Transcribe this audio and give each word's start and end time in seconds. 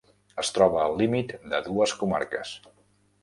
Es 0.43 0.49
troba 0.53 0.79
al 0.83 0.95
límit 1.01 1.35
de 1.51 1.59
dues 1.67 1.95
comarques. 2.01 2.57